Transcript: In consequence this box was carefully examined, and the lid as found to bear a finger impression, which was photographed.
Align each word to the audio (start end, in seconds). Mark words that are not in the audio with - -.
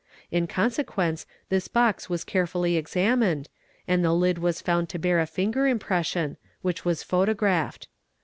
In 0.31 0.47
consequence 0.47 1.27
this 1.49 1.67
box 1.67 2.09
was 2.09 2.23
carefully 2.23 2.75
examined, 2.75 3.49
and 3.87 4.03
the 4.03 4.13
lid 4.13 4.43
as 4.43 4.59
found 4.59 4.89
to 4.89 4.97
bear 4.97 5.19
a 5.19 5.27
finger 5.27 5.67
impression, 5.67 6.37
which 6.63 6.83
was 6.83 7.03
photographed. 7.03 7.87